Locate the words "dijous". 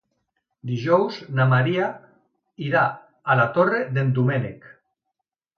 0.69-1.19